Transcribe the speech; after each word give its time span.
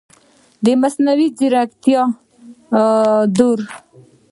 د 0.63 0.65
مصنوعي 0.81 1.27
ځیرکتیا 1.37 2.01
دور 3.37 3.59